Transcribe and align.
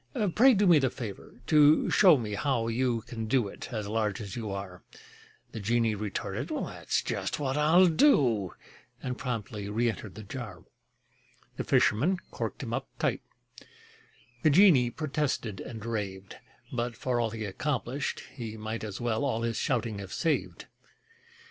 Pray 0.33 0.55
do 0.55 0.65
me 0.65 0.79
the 0.79 0.89
favor 0.89 1.41
to 1.45 1.91
show 1.91 2.17
me 2.17 2.33
how 2.33 2.67
you 2.67 3.01
Can 3.01 3.27
do 3.27 3.47
it, 3.47 3.71
as 3.71 3.87
large 3.87 4.19
as 4.19 4.35
you 4.35 4.49
are." 4.49 4.81
The 5.51 5.59
genie 5.59 5.93
retorted: 5.93 6.47
"That's 6.49 7.03
just 7.03 7.37
what 7.39 7.55
I'll 7.55 7.85
do!" 7.85 8.55
And 9.03 9.15
promptly 9.15 9.67
reëntered 9.67 10.15
the 10.15 10.23
jar. 10.23 10.63
The 11.57 11.63
fisherman 11.63 12.17
corked 12.31 12.63
him 12.63 12.73
up 12.73 12.87
tight: 12.97 13.21
The 14.41 14.49
genie 14.49 14.89
protested 14.89 15.59
and 15.61 15.85
raved, 15.85 16.37
But 16.73 16.95
for 16.97 17.19
all 17.19 17.29
he 17.29 17.45
accomplished, 17.45 18.23
he 18.33 18.57
might 18.57 18.83
As 18.83 18.99
well 18.99 19.23
all 19.23 19.43
his 19.43 19.55
shouting 19.57 19.99
have 19.99 20.13
saved. 20.13 20.65